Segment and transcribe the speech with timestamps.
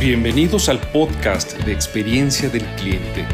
[0.00, 3.26] Bienvenidos al podcast de Experiencia del Cliente,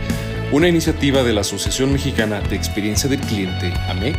[0.50, 4.16] una iniciativa de la Asociación Mexicana de Experiencia del Cliente, AMEC,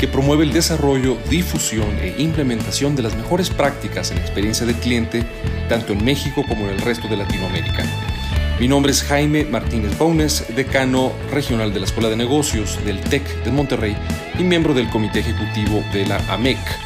[0.00, 5.24] que promueve el desarrollo, difusión e implementación de las mejores prácticas en experiencia del cliente,
[5.68, 7.84] tanto en México como en el resto de Latinoamérica.
[8.58, 13.44] Mi nombre es Jaime Martínez Baunes, decano regional de la Escuela de Negocios del TEC
[13.44, 13.96] de Monterrey
[14.36, 16.85] y miembro del Comité Ejecutivo de la AMEC.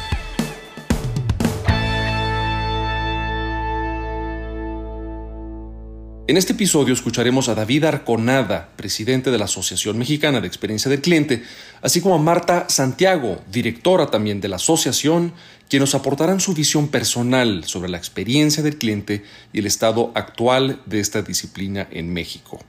[6.31, 11.01] En este episodio escucharemos a David Arconada, presidente de la Asociación Mexicana de Experiencia del
[11.01, 11.43] Cliente,
[11.81, 15.33] así como a Marta Santiago, directora también de la asociación,
[15.67, 20.79] quienes nos aportarán su visión personal sobre la experiencia del cliente y el estado actual
[20.85, 22.61] de esta disciplina en México.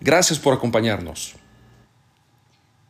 [0.00, 1.36] Gracias por acompañarnos.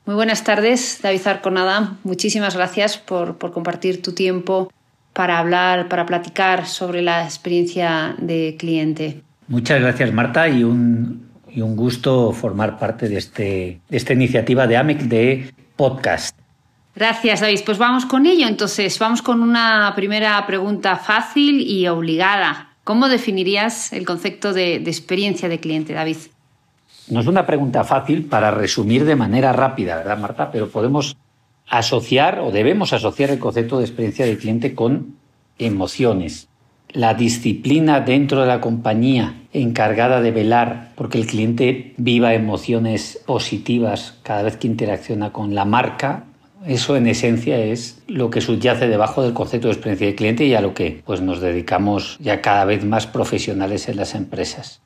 [0.07, 1.99] Muy buenas tardes, David Arconada.
[2.03, 4.73] Muchísimas gracias por, por compartir tu tiempo
[5.13, 9.23] para hablar, para platicar sobre la experiencia de cliente.
[9.49, 14.67] Muchas gracias, Marta, y un, y un gusto formar parte de, este, de esta iniciativa
[14.67, 16.37] de AMEC de podcast.
[16.95, 17.61] Gracias, David.
[17.67, 18.47] Pues vamos con ello.
[18.47, 22.71] Entonces, vamos con una primera pregunta fácil y obligada.
[22.85, 26.17] ¿Cómo definirías el concepto de, de, experiencia de cliente, David?
[27.09, 30.51] No es una pregunta fácil para resumir de manera rápida, ¿verdad, Marta?
[30.51, 31.17] Pero podemos
[31.69, 35.17] asociar o debemos asociar el concepto de experiencia de cliente con
[35.59, 36.49] emociones,
[36.95, 44.19] la disciplina dentro de la compañía encargada de velar porque el cliente viva emociones positivas
[44.23, 46.25] cada vez que interacciona con la marca,
[46.65, 50.55] eso en esencia es lo que subyace debajo del concepto de experiencia de cliente y
[50.55, 54.81] a lo que pues, nos dedicamos ya cada vez más profesionales en las empresas.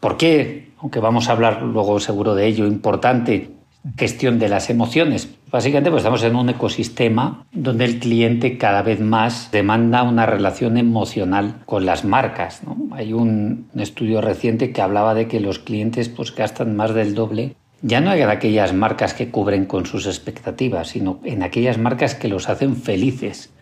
[0.00, 0.70] ¿Por qué?
[0.78, 3.50] Aunque vamos a hablar luego seguro de ello, importante
[3.96, 5.28] gestión de las emociones.
[5.50, 10.76] Básicamente pues estamos en un ecosistema donde el cliente cada vez más demanda una relación
[10.76, 12.60] emocional con las marcas.
[12.92, 17.56] Hay un, estudio reciente que hablaba de que los clientes pues gastan más del doble
[17.82, 22.28] ya no en aquellas marcas que cubren con sus expectativas, sino en aquellas marcas que
[22.28, 23.54] los hacen felices.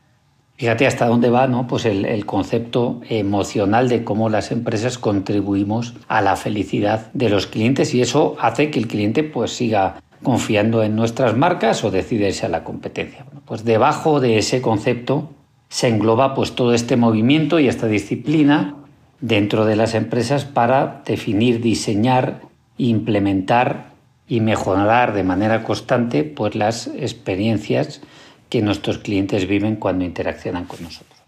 [0.56, 1.68] Fíjate hasta dónde va ¿no?
[1.68, 7.46] pues el, el, concepto emocional de cómo las empresas contribuimos a la felicidad de los
[7.46, 12.46] clientes y eso hace que el cliente pues siga confiando en nuestras marcas o decidirse
[12.46, 13.24] a la competencia.
[13.44, 15.30] pues debajo de ese concepto
[15.68, 18.74] se engloba pues todo este movimiento y esta disciplina
[19.20, 22.42] dentro de las empresas para definir, diseñar,
[22.78, 23.92] implementar
[24.28, 28.00] y mejorar de manera constante pues las experiencias
[28.48, 31.18] que nuestros clientes viven cuando interaccionan con nosotros.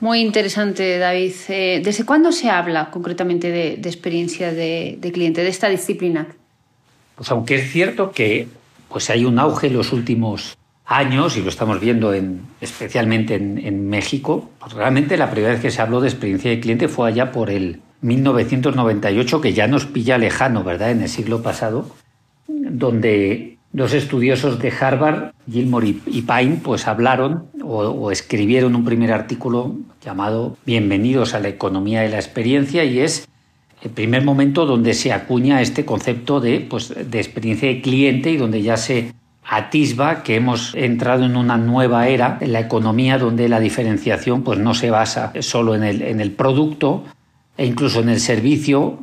[0.00, 1.34] Muy interesante, David.
[1.48, 6.28] Eh, ¿Desde cuándo se habla concretamente de, experiencia de cliente, de esta disciplina?
[7.20, 8.48] Pues aunque es cierto que
[8.88, 13.90] pues hay un auge en los últimos años, y lo estamos viendo en, especialmente en,
[13.90, 17.30] México, pues realmente la primera vez que se habló de experiencia de cliente fue allá
[17.30, 21.90] por el 1998, que ya nos pilla lejano, ¿verdad?, en el siglo pasado,
[22.48, 29.76] donde dos estudiosos de Harvard, Gilmore y Pine, pues hablaron o, escribieron un primer artículo
[30.02, 33.28] llamado Bienvenidos a la economía de la experiencia y es
[33.82, 38.36] el primer momento donde se acuña este concepto de, pues, de experiencia de cliente y
[38.36, 43.48] donde ya se atisba que hemos entrado en una nueva era en la economía donde
[43.48, 47.04] la diferenciación pues, no se basa solo en el, en el producto
[47.56, 48.98] e incluso en el servicio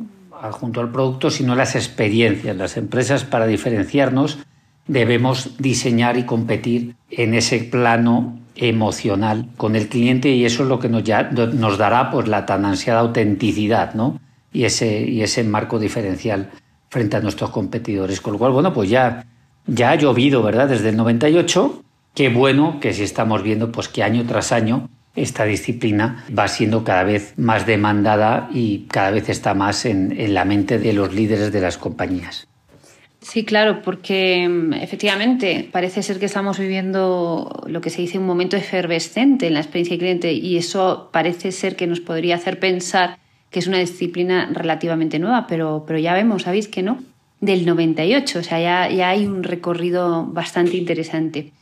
[0.52, 2.56] junto al producto, sino en las experiencias.
[2.56, 4.38] Las empresas para diferenciarnos
[4.86, 10.78] debemos diseñar y competir en ese plano emocional con el cliente y eso es lo
[10.78, 14.20] que nos, ya, nos dará pues, la tan ansiada autenticidad, ¿no?
[14.52, 16.50] Y ese, y ese marco diferencial
[16.90, 18.20] frente a nuestros competidores.
[18.20, 19.26] Con lo cual, bueno, pues ya,
[19.66, 20.68] ya ha llovido, ¿verdad?
[20.68, 21.82] Desde el 98.
[22.14, 26.84] Qué bueno que si estamos viendo pues que año tras año esta disciplina va siendo
[26.84, 31.12] cada vez más demandada y cada vez está más en, en la mente de los
[31.12, 32.46] líderes de las compañías.
[33.20, 38.26] Sí, claro, porque mm, efectivamente parece ser que estamos viviendo lo que se dice un
[38.26, 42.60] momento efervescente en la experiencia de cliente y eso parece ser que nos podría hacer
[42.60, 43.18] pensar
[43.50, 47.02] que es una disciplina relativamente nueva, pero, pero ya vemos, ¿sabéis que no?
[47.40, 51.52] Del 98, o sea, ya, ya hay un recorrido bastante interesante.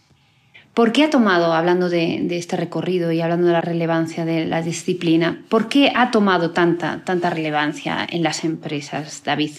[0.76, 4.60] ¿Por qué ha tomado, hablando de, este recorrido y hablando de la relevancia de la
[4.60, 9.52] disciplina, por qué ha tomado tanta, tanta relevancia en las empresas, David?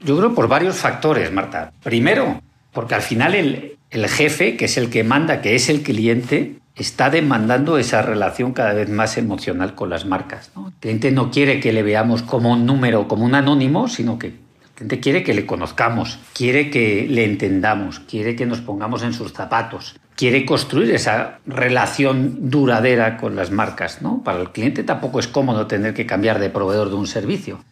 [0.00, 1.72] Yo creo por varios factores, Marta.
[1.82, 2.42] Primero,
[2.72, 6.56] porque al final el, el jefe, que es el que manda, que es el cliente,
[6.76, 10.50] está demandando esa relación cada vez más emocional con las marcas.
[10.54, 10.68] ¿no?
[10.68, 14.26] El cliente no quiere que le veamos como un número, como un anónimo, sino que
[14.28, 14.34] el
[14.74, 19.32] cliente quiere que le conozcamos, quiere que le entendamos, quiere que nos pongamos en sus
[19.32, 24.02] zapatos, quiere construir esa relación duradera con las marcas.
[24.02, 24.22] ¿no?
[24.22, 27.64] Para el cliente tampoco es cómodo tener que cambiar de proveedor de un servicio.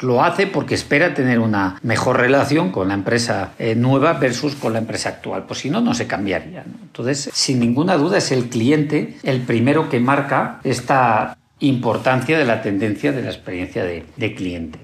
[0.00, 4.72] Lo hace porque espera tener una mejor relación con la empresa eh, nueva versus con
[4.72, 5.44] la empresa actual.
[5.46, 6.64] Pues si no, no se cambiaría.
[6.82, 12.62] Entonces, sin ninguna duda, es el cliente el primero que marca esta importancia de la
[12.62, 14.78] tendencia de la experiencia de, de cliente.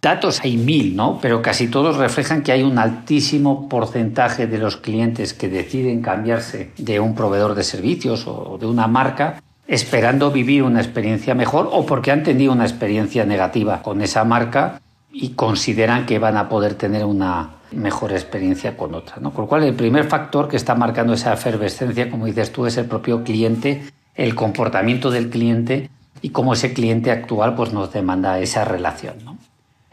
[0.00, 1.18] Datos hay mil, ¿no?
[1.20, 6.70] Pero casi todos reflejan que hay un altísimo porcentaje de los clientes que deciden cambiarse
[6.78, 11.84] de un proveedor de servicios o de una marca esperando vivir una experiencia mejor o
[11.84, 14.80] porque han tenido una experiencia negativa con esa marca
[15.12, 19.16] y consideran que van a poder tener una mejor experiencia con otra.
[19.20, 19.30] ¿no?
[19.32, 22.78] Con lo cual, el primer factor que está marcando esa efervescencia, como dices tú, es
[22.78, 23.82] el propio cliente,
[24.14, 25.90] el comportamiento del cliente
[26.22, 29.16] y cómo ese cliente actual pues, nos demanda esa relación.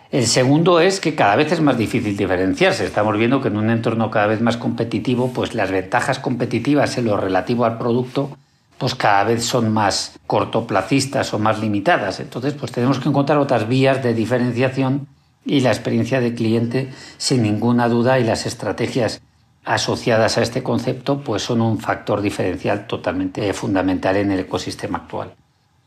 [0.10, 2.86] El segundo es que cada vez es más difícil diferenciarse.
[2.86, 7.06] Estamos viendo que en un entorno cada vez más competitivo, pues las ventajas competitivas en
[7.06, 8.38] lo relativo al producto
[8.78, 12.20] pues cada vez son más cortoplacistas o más limitadas.
[12.20, 15.08] Entonces, pues tenemos que encontrar otras vías de diferenciación
[15.46, 19.22] y la experiencia de cliente, sin ninguna duda, y las estrategias
[19.64, 25.34] asociadas a este concepto, pues son un factor diferencial totalmente fundamental en el ecosistema actual.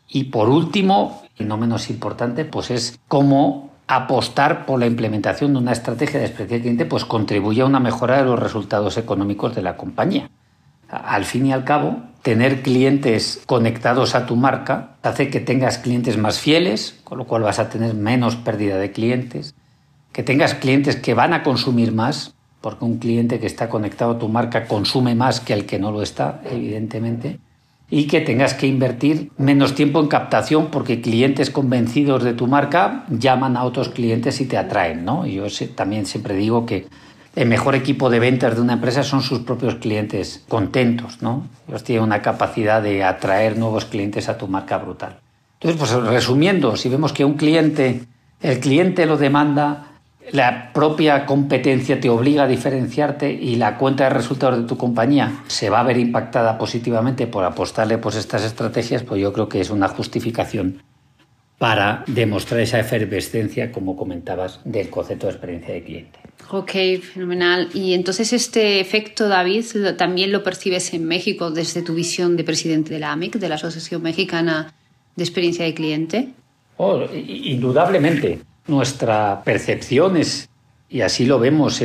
[0.08, 5.58] Y por último, y no menos importante, pues es cómo apostar por la implementación de
[5.58, 9.54] una estrategia de experiencia de cliente, pues contribuye a una mejora de los resultados económicos
[9.54, 10.30] de la compañía.
[10.88, 16.16] Al fin y al cabo, tener clientes conectados a tu marca hace que tengas clientes
[16.16, 19.54] más fieles, con lo cual vas a tener menos pérdida de clientes,
[20.12, 24.18] que tengas clientes que van a consumir más, porque un cliente que está conectado a
[24.18, 27.38] tu marca consume más que el que no lo está, evidentemente,
[27.90, 33.04] y que tengas que invertir menos tiempo en captación porque clientes convencidos de tu marca
[33.08, 35.26] llaman a otros clientes y te atraen, ¿no?
[35.26, 35.44] Yo
[35.74, 36.86] también siempre digo que
[37.38, 41.46] el mejor equipo de ventas de una empresa son sus propios clientes contentos, ¿no?
[41.68, 45.20] Ellos tienen una capacidad de atraer nuevos clientes a tu marca brutal.
[45.60, 48.06] Entonces, pues resumiendo, si vemos que un cliente,
[48.40, 49.86] el cliente lo demanda,
[50.32, 55.44] la propia competencia te obliga a diferenciarte y la cuenta de resultados de tu compañía
[55.46, 59.60] se va a ver impactada positivamente por apostarle por estas estrategias, pues yo creo que
[59.60, 60.82] es una justificación
[61.58, 66.18] para demostrar esa efervescencia, como comentabas, del concepto de experiencia de cliente.
[66.50, 66.70] Ok,
[67.02, 67.68] fenomenal.
[67.74, 69.64] Y entonces este efecto, David,
[69.96, 73.56] también lo percibes en México desde tu visión de presidente de la AMIC, de la
[73.56, 74.72] Asociación Mexicana
[75.16, 76.28] de Experiencia de Cliente.
[76.76, 78.38] Oh, indudablemente.
[78.68, 80.47] Nuestra percepción es,
[80.88, 81.82] y así lo vemos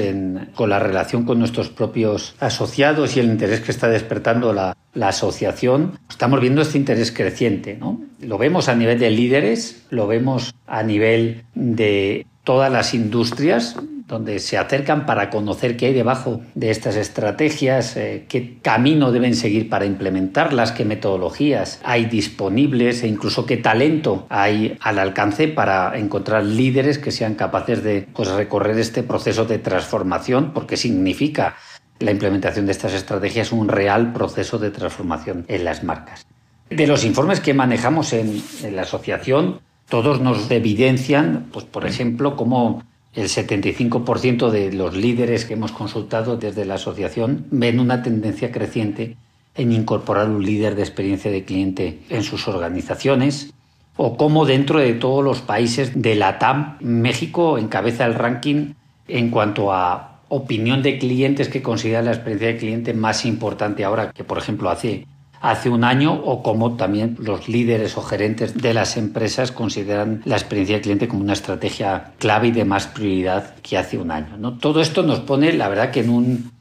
[0.55, 5.09] con la relación con nuestros propios asociados y el interés que está despertando la, la
[5.09, 7.77] asociación, estamos viendo este interés creciente.
[7.77, 8.01] ¿no?
[8.21, 13.75] Lo vemos a nivel de líderes, lo vemos a nivel de todas las industrias
[14.07, 19.35] donde se acercan para conocer qué hay debajo de estas estrategias, eh, qué camino deben
[19.35, 25.97] seguir para implementarlas, qué metodologías hay disponibles e incluso qué talento hay al alcance para
[25.97, 31.55] encontrar líderes que sean capaces de pues, recorrer este proceso de transformación, porque significa
[31.99, 36.25] la implementación de estas estrategias un real proceso de transformación en las marcas.
[36.69, 42.35] De los informes que manejamos en, en la asociación, todos nos evidencian, pues, por ejemplo,
[42.35, 42.83] cómo
[43.15, 49.17] el 75% de los líderes que hemos consultado desde la asociación ven una tendencia creciente
[49.55, 53.53] en incorporar un líder de experiencia de cliente en sus organizaciones
[53.95, 58.73] o cómo dentro de todos los países de la TAM, México encabeza el ranking
[59.07, 64.11] en cuanto a opinión de clientes que considera la experiencia de cliente más importante ahora
[64.11, 65.05] que, por ejemplo, hace
[65.43, 70.37] hace un año o como también los líderes o gerentes de las empresas consideran la
[70.37, 74.37] experiencia del cliente como una estrategia clave y de más prioridad que hace un año.
[74.37, 74.57] ¿no?
[74.57, 76.51] Todo esto nos pone, la verdad, que en un,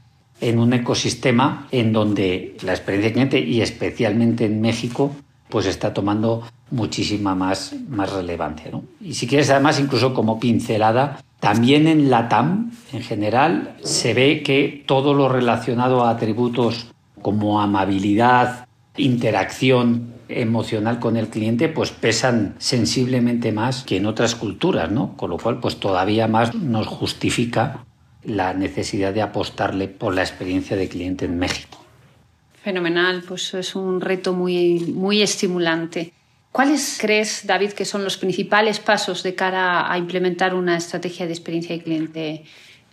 [0.40, 5.14] en un ecosistema en donde la experiencia del cliente y especialmente en México
[5.48, 8.72] pues está tomando muchísima más, más relevancia.
[9.00, 14.42] Y si quieres, además, incluso como pincelada, también en la TAM en general se ve
[14.42, 16.88] que todo lo relacionado a atributos
[17.20, 24.90] como amabilidad, interacción emocional con el cliente pues pesan sensiblemente más que en otras culturas,
[24.90, 25.16] ¿no?
[25.16, 27.84] Con lo cual pues todavía más nos justifica
[28.24, 31.78] la necesidad de apostarle por la experiencia de cliente en México.
[32.62, 36.12] Fenomenal, pues es un reto muy, muy estimulante.
[36.52, 41.32] ¿Cuáles crees, David, que son los principales pasos de cara a implementar una estrategia de
[41.32, 42.44] experiencia de cliente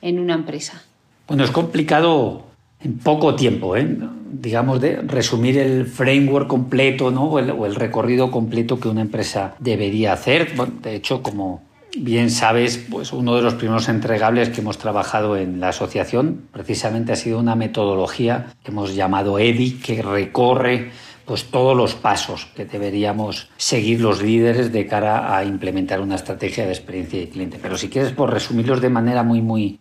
[0.01, 0.81] en una empresa?
[1.27, 2.48] Bueno, es complicado
[2.81, 3.97] en poco tiempo, ¿eh?
[4.31, 7.25] digamos, de resumir el framework completo ¿no?
[7.25, 10.53] o, el, recorrido completo que una empresa debería hacer.
[10.81, 11.63] de hecho, como
[11.97, 17.11] bien sabes, pues uno de los primeros entregables que hemos trabajado en la asociación precisamente
[17.11, 20.91] ha sido una metodología que hemos llamado EDI, que recorre
[21.25, 26.65] pues todos los pasos que deberíamos seguir los líderes de cara a implementar una estrategia
[26.65, 27.59] de experiencia de cliente.
[27.61, 29.79] Pero si quieres, por resumirlos de manera muy, muy,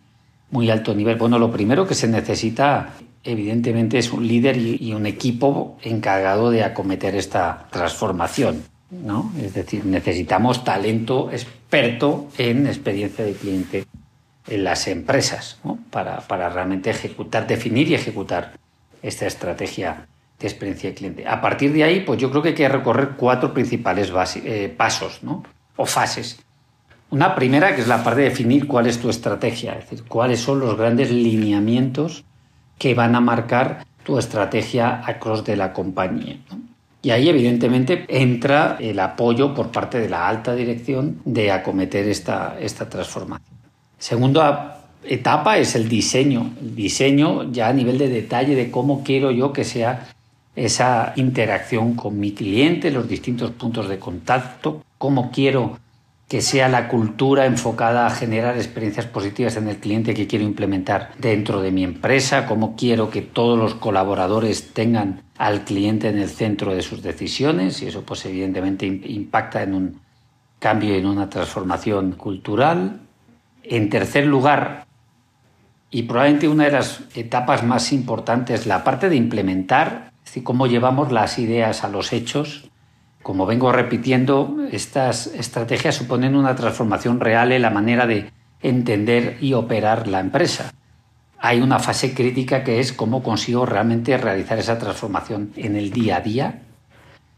[0.51, 5.05] muy alto nivel, bueno, lo primero que se necesita, evidentemente, es un líder y un
[5.05, 8.63] equipo encargado de acometer esta transformación.
[8.91, 9.31] ¿no?
[9.39, 13.85] Es decir, necesitamos talento experto en experiencia de cliente
[14.47, 15.59] en las empresas
[15.91, 18.53] para, para realmente ejecutar, definir y ejecutar
[19.01, 20.07] esta estrategia
[20.39, 21.27] de experiencia de cliente.
[21.27, 24.11] A partir de ahí, pues yo creo que hay que recorrer cuatro principales
[24.43, 25.43] eh, pasos ¿no?
[25.75, 26.39] o fases.
[27.11, 30.39] Una primera, que es la parte de definir cuál es tu estrategia, es decir, cuáles
[30.39, 32.23] son los grandes lineamientos
[32.77, 36.37] que van a marcar tu estrategia across de la compañía.
[37.01, 42.57] Y ahí, evidentemente, entra el apoyo por parte de la alta dirección de acometer esta,
[42.59, 43.57] esta transformación.
[43.97, 46.51] Segunda etapa es el diseño.
[46.61, 50.09] El diseño ya a nivel de detalle de cómo quiero yo que sea
[50.55, 55.79] esa interacción con mi cliente, los distintos puntos de contacto, cómo quiero
[56.29, 61.09] que sea la cultura enfocada a generar experiencias positivas en el cliente que quiero implementar
[61.17, 66.29] dentro de mi empresa, cómo quiero que todos los colaboradores tengan al cliente en el
[66.29, 70.01] centro de sus decisiones y eso pues evidentemente impacta en un
[70.59, 73.01] cambio, en una transformación cultural.
[73.63, 74.85] En tercer lugar,
[75.91, 80.67] y probablemente una de las etapas más importantes, la parte de implementar, es decir, cómo
[80.67, 82.69] llevamos las ideas a los hechos.
[83.23, 89.53] Como vengo repitiendo, estas estrategias suponen una transformación real en la manera de entender y
[89.53, 90.73] operar la empresa
[91.39, 96.17] hay una fase crítica que es cómo consigo realmente realizar esa transformación en el día
[96.17, 96.61] a día.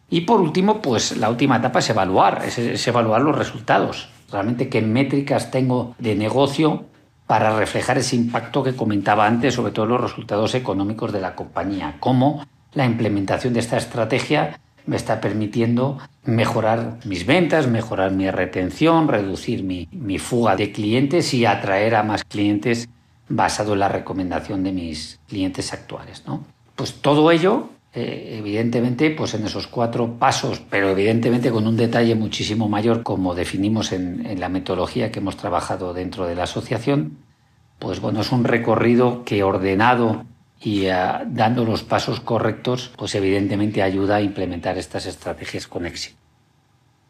[0.10, 4.10] Y por último, pues la última etapa es evaluar, es, evaluar los resultados.
[4.32, 6.86] Realmente qué métricas tengo de negocio
[7.28, 11.96] para reflejar ese impacto que comentaba antes, sobre todo los resultados económicos de la compañía.
[12.00, 19.08] Cómo la implementación de esta estrategia me está permitiendo mejorar mis ventas, mejorar mi retención,
[19.08, 22.90] reducir mi, mi fuga de clientes y atraer a más clientes
[23.30, 26.24] basado en la recomendación de mis clientes actuales.
[26.28, 26.44] ¿no?
[26.76, 32.16] Pues todo ello, eh, evidentemente, pues en esos cuatro pasos, pero evidentemente con un detalle
[32.16, 37.18] muchísimo mayor, como definimos en, la metodología que hemos trabajado dentro de la asociación,
[37.80, 40.26] pues bueno, es un recorrido que ordenado
[40.64, 40.94] y eh,
[41.28, 46.18] dando los pasos correctos, pues evidentemente ayuda a implementar estas estrategias con éxito.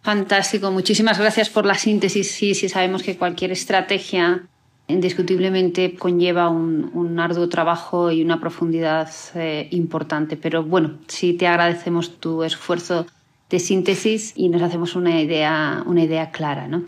[0.01, 2.31] Fantástico, muchísimas gracias por la síntesis.
[2.31, 4.43] Sí, sí sabemos que cualquier estrategia
[4.87, 10.37] indiscutiblemente conlleva un, arduo trabajo y una profundidad eh, importante.
[10.37, 13.05] Pero bueno, sí te agradecemos tu esfuerzo
[13.49, 16.67] de síntesis y nos hacemos una idea, una idea clara.
[16.67, 16.83] ¿no?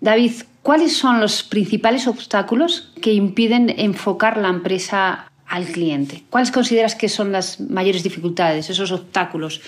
[0.00, 6.24] David, ¿cuáles son los principales obstáculos que impiden enfocar la empresa al cliente?
[6.30, 9.60] ¿Cuáles consideras que son las mayores dificultades, esos obstáculos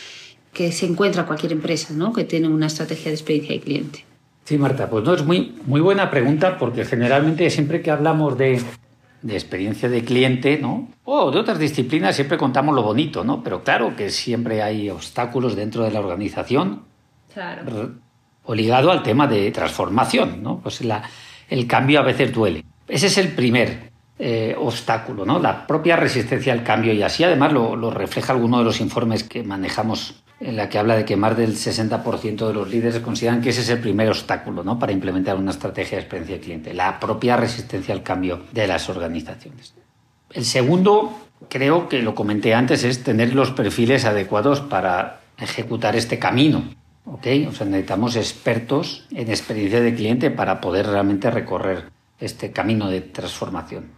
[0.52, 2.12] que se encuentra cualquier empresa ¿no?
[2.12, 4.04] que tiene una estrategia de experiencia de cliente?
[4.44, 8.58] Sí, Marta, pues no, es muy, muy buena pregunta porque generalmente siempre que hablamos de,
[9.28, 10.88] experiencia de cliente, ¿no?
[11.04, 13.42] O de otras disciplinas siempre contamos lo bonito, ¿no?
[13.42, 16.84] Pero claro que siempre hay obstáculos dentro de la organización.
[17.34, 17.92] Claro.
[18.44, 20.60] O ligado al tema de transformación, ¿no?
[20.60, 21.02] Pues la,
[21.50, 22.64] el cambio a veces duele.
[22.88, 25.38] Ese es el primer eh, obstáculo, ¿no?
[25.38, 29.44] La propia resistencia al cambio y así además lo, refleja alguno de los informes que
[29.44, 33.50] manejamos en la que habla de que más del 60% de los líderes consideran que
[33.50, 34.76] ese es el primer obstáculo ¿no?
[34.76, 38.88] para implementar una estrategia de experiencia de cliente, la propia resistencia al cambio de las
[38.88, 39.74] organizaciones.
[40.30, 41.16] El segundo,
[41.48, 46.64] creo que lo comenté antes, es tener los perfiles adecuados para ejecutar este camino.
[47.04, 47.46] ¿okay?
[47.46, 51.84] O sea, necesitamos expertos en experiencia de cliente para poder realmente recorrer
[52.18, 53.97] este camino de transformación.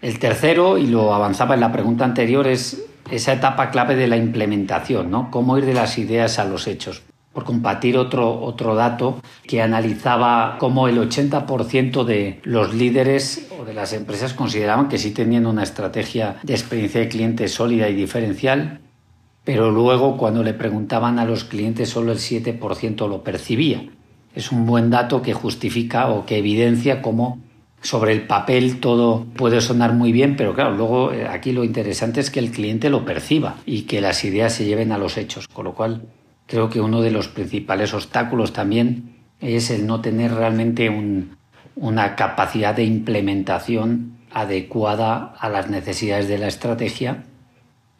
[0.00, 4.16] El tercero, y lo avanzaba en la pregunta anterior, es esa etapa clave de la
[4.16, 5.30] implementación, ¿no?
[5.30, 7.02] Cómo ir de las ideas a los hechos.
[7.32, 13.74] Por compartir otro, otro dato que analizaba cómo el 80% de los líderes o de
[13.74, 18.80] las empresas consideraban que sí tenían una estrategia de experiencia de cliente sólida y diferencial,
[19.44, 23.84] pero luego cuando le preguntaban a los clientes solo el 7% lo percibía.
[24.34, 27.40] Es un buen dato que justifica o que evidencia cómo
[27.86, 32.20] sobre el papel todo puede sonar muy bien, pero claro, luego eh, aquí lo interesante
[32.20, 35.46] es que el cliente lo perciba y que las ideas se lleven a los hechos,
[35.46, 36.02] con lo cual
[36.46, 40.90] creo que uno de los principales obstáculos también es el no tener realmente
[41.76, 47.24] una capacidad de implementación adecuada a las necesidades de la estrategia.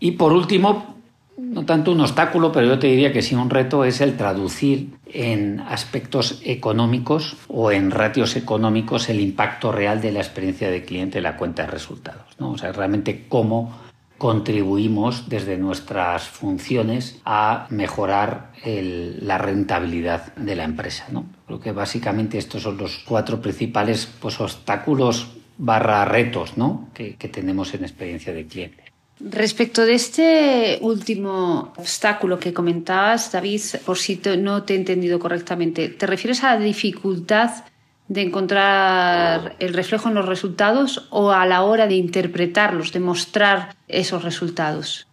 [0.00, 0.95] Y por último,
[1.36, 4.96] no tanto un obstáculo, pero yo te diría que sí un reto es el traducir
[5.06, 11.18] en aspectos económicos o en ratios económicos el impacto real de la experiencia de cliente
[11.18, 12.24] en la cuenta de resultados.
[12.38, 12.52] ¿no?
[12.52, 13.78] O sea, realmente cómo
[14.18, 21.06] contribuimos desde nuestras funciones a mejorar la rentabilidad de la empresa.
[21.10, 21.26] ¿no?
[21.46, 25.28] Creo que básicamente estos son los cuatro principales pues, obstáculos
[25.58, 26.88] barra retos ¿no?
[26.94, 28.85] que, que tenemos en experiencia de cliente.
[29.18, 35.88] Respecto de este último obstáculo que comentabas, David, por si no te he entendido correctamente,
[35.88, 37.64] ¿te refieres a la dificultad
[38.08, 43.74] de encontrar el reflejo en los resultados o a la hora de interpretarlos, de mostrar
[43.88, 45.06] esos resultados?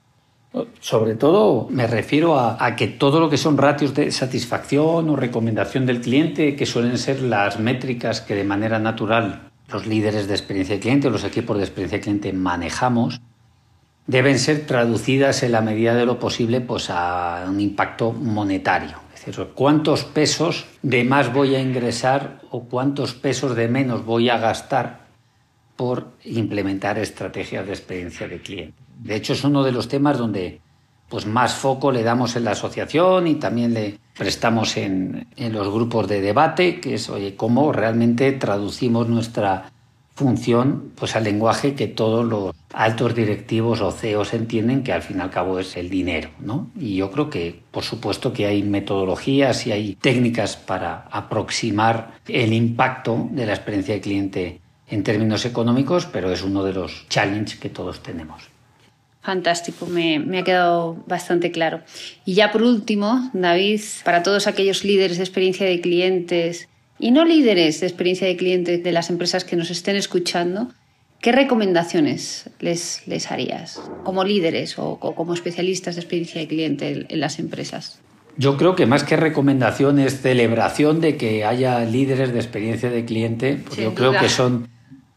[0.82, 5.86] Sobre todo me refiero a, que todo lo que son ratios de satisfacción o recomendación
[5.86, 10.76] del cliente, que suelen ser las métricas que de manera natural los líderes de experiencia
[10.76, 13.20] de cliente o los equipos de experiencia de cliente manejamos,
[14.08, 18.98] deben ser traducidas en la medida de lo posible pues, a un impacto monetario.
[19.14, 24.30] Es decir, cuántos pesos de más voy a ingresar o cuántos pesos de menos voy
[24.30, 25.04] a gastar
[25.76, 28.78] por implementar estrategias de experiencia de cliente.
[29.00, 30.60] De hecho, es uno de los temas donde
[31.10, 35.72] pues, más foco le damos en la asociación y también le prestamos en, en los
[35.72, 39.73] grupos de debate, que es oye, cómo realmente traducimos nuestra
[40.16, 45.18] función pues al lenguaje que todos los altos directivos o CEOs entienden que al fin
[45.18, 46.70] y al cabo es el dinero, ¿no?
[46.80, 52.54] Y yo creo que por supuesto que hay metodologías y hay técnicas para aproximar el
[52.54, 57.60] impacto de la experiencia de cliente en términos económicos, pero es uno de los challenges
[57.60, 58.44] que todos tenemos.
[59.22, 61.82] Fantástico, me, me, ha quedado bastante claro.
[62.26, 66.68] Y ya por último, David, para todos aquellos líderes de experiencia de clientes
[67.00, 70.70] y no líderes de experiencia de cliente de las empresas que nos estén escuchando,
[71.22, 77.20] ¿qué recomendaciones les, les harías como líderes o, como especialistas de experiencia de cliente en
[77.20, 78.00] las empresas?
[78.36, 83.06] Yo creo que más que recomendación es celebración de que haya líderes de experiencia de
[83.06, 84.70] cliente, porque yo creo que son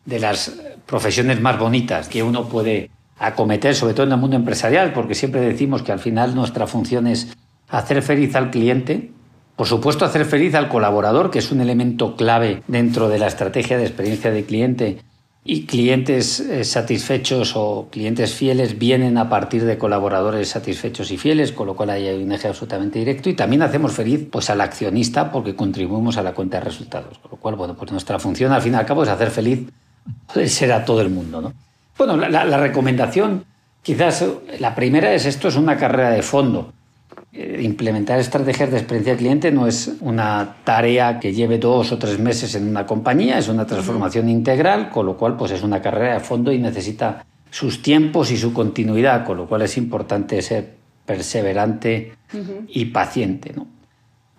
[0.04, 4.92] de las profesiones más bonitas que uno puede acometer, sobre todo en el mundo empresarial,
[4.92, 7.34] porque siempre decimos que al final nuestra función es
[7.68, 9.12] hacer feliz al cliente
[9.56, 13.78] por supuesto, hacer feliz al colaborador, que es un elemento clave dentro de la estrategia
[13.78, 14.98] de experiencia de cliente.
[15.48, 21.52] Y clientes eh, satisfechos o clientes fieles vienen a partir de colaboradores satisfechos y fieles,
[21.52, 23.30] con lo cual hay un eje absolutamente directo.
[23.30, 27.18] Y también hacemos feliz pues, al accionista porque contribuimos a la cuenta de resultados.
[27.18, 29.70] Con lo cual, bueno, pues nuestra función al fin y al cabo es hacer feliz
[30.46, 31.40] ser a todo el mundo.
[31.40, 31.52] ¿no?
[31.96, 33.44] Bueno, la, la recomendación,
[33.82, 34.22] quizás
[34.58, 36.72] la primera es esto es una carrera de fondo.
[37.38, 41.98] Eh, implementar estrategias de experiencia del cliente no es una tarea que lleve dos o
[41.98, 45.82] tres meses en una compañía, es una transformación integral, con lo cual pues es una
[45.82, 50.40] carrera de fondo y necesita sus tiempos y su continuidad, con lo cual es importante
[50.40, 52.14] ser perseverante
[52.68, 53.54] y paciente.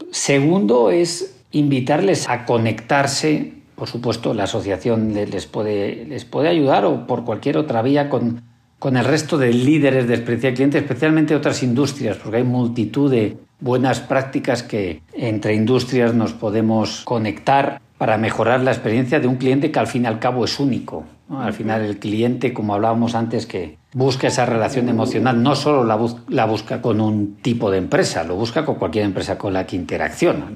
[0.10, 7.06] Segundo es invitarles a conectarse, por supuesto la asociación les puede, les puede ayudar o
[7.06, 8.42] por cualquier otra vía con
[8.80, 13.10] con el resto de líderes de experiencia de cliente, especialmente otras industrias, porque hay multitud
[13.10, 19.38] de buenas prácticas que entre industrias nos podemos conectar para mejorar la experiencia de un
[19.38, 21.06] cliente que al fin y al cabo es único.
[21.30, 26.46] Al final el cliente, como hablábamos antes, que busca esa relación emocional, no solo la,
[26.46, 30.52] busca con un tipo de empresa, lo busca con cualquier empresa con la que interacciona.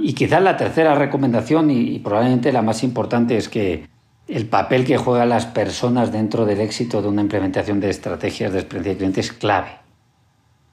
[0.00, 3.86] Y quizás la tercera recomendación, y probablemente la más importante, es que
[4.26, 8.60] el papel que juegan las personas dentro del éxito de una implementación de estrategias de
[8.60, 9.78] experiencia de cliente es clave.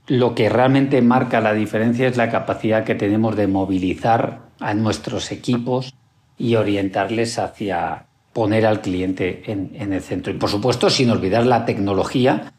[0.08, 5.32] Lo que realmente marca la diferencia es la capacidad que tenemos de movilizar a nuestros
[5.32, 5.94] equipos
[6.38, 10.34] y orientarles hacia poner al cliente en, el centro.
[10.34, 12.54] Y por supuesto, sin olvidar la tecnología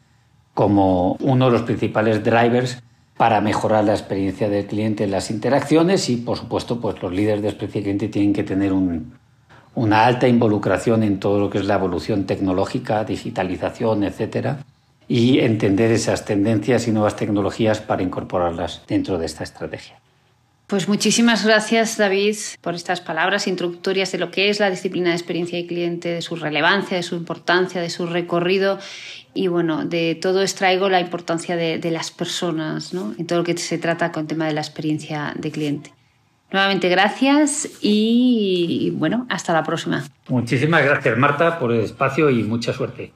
[0.53, 2.83] como uno de los principales drivers
[3.17, 7.41] para mejorar la experiencia del cliente en las interacciones y, por supuesto, pues los líderes
[7.41, 9.13] de experiencia de cliente tienen que tener un,
[9.75, 14.59] una alta involucración en todo lo que es la evolución tecnológica, digitalización, etcétera,
[15.07, 19.97] y entender esas tendencias y nuevas tecnologías para incorporarlas dentro de esta estrategia.
[20.67, 25.15] Pues muchísimas gracias, David, por estas palabras introductorias de lo que es la disciplina de
[25.15, 28.79] experiencia de cliente, de su relevancia, de su importancia, de su recorrido.
[29.33, 33.13] Y bueno, de todo extraigo la importancia de, las personas, ¿no?
[33.19, 35.93] En todo lo que se trata con el tema de la experiencia de cliente.
[36.53, 40.03] Nuevamente gracias y bueno, hasta la próxima.
[40.27, 43.11] Muchísimas gracias Marta por el espacio y mucha suerte.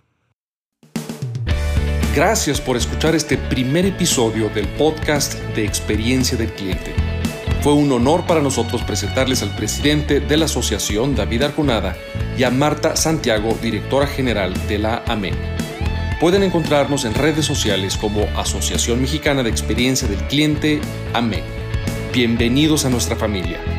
[2.15, 6.95] Gracias por escuchar este primer episodio del podcast de experiencia del cliente.
[7.61, 11.95] Fue un honor para nosotros presentarles al presidente de la asociación, David Arconada,
[12.39, 15.35] y a Marta Santiago, directora general de la AMEC.
[16.19, 20.81] Pueden encontrarnos en redes sociales como Asociación Mexicana de Experiencia del Cliente,
[21.13, 21.56] AMEC.
[22.17, 23.76] Bienvenidos a nuestra familia.